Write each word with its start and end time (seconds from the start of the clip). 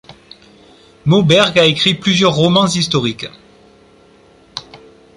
Moberg 1.05 1.59
a 1.59 1.65
écrit 1.67 1.93
plusieurs 1.93 2.33
romans 2.33 2.65
historiques. 2.65 3.27